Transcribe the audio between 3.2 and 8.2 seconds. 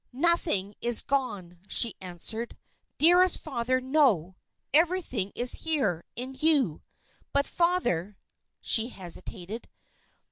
Father, no! Everything is here in you. But, Father"